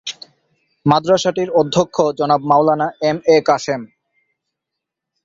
[0.85, 3.81] মাদ্রাসাটির অধ্যক্ষ জনাব মাওলানা M A Kashem.